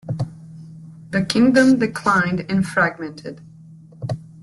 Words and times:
The 1.11 1.23
kingdom 1.23 1.77
declined 1.77 2.47
and 2.49 2.65
fragmented. 2.65 3.39